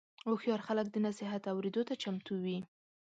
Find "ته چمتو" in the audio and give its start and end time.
1.89-2.33